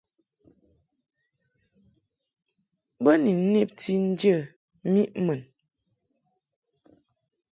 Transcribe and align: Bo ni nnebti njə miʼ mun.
Bo 3.03 3.11
ni 3.23 3.31
nnebti 3.41 3.93
njə 4.09 4.35
miʼ 4.93 5.09
mun. 5.25 5.39